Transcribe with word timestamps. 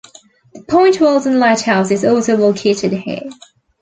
The 0.55 0.63
Point 0.63 0.99
Wilson 0.99 1.37
Lighthouse 1.37 1.91
is 1.91 2.03
also 2.03 2.35
located 2.35 2.91
here. 2.91 3.29